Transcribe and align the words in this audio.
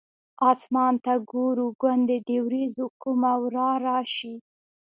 اسمان 0.51 0.93
ته 1.05 1.13
ګورو 1.31 1.67
ګوندې 1.81 2.17
د 2.27 2.29
ورېځو 2.45 2.85
کومه 3.01 3.31
ورا 3.43 3.69
راشي. 3.85 4.35